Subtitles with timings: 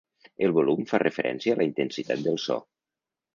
[0.45, 2.59] El volum fa referència a la intensitat del so.